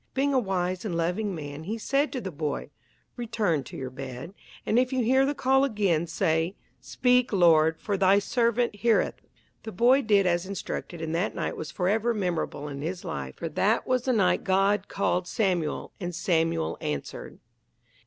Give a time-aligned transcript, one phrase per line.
[0.15, 2.71] Being a wise and loving man he said to the boy,
[3.17, 4.33] "Return to your bed,
[4.65, 9.21] and if you hear the call again, say, 'Speak, Lord, for thy servant heareth.'"
[9.61, 13.49] The boy did as instructed and that night was forever memorable in his life, for
[13.49, 17.37] that was the night God called Samuel and Samuel answered.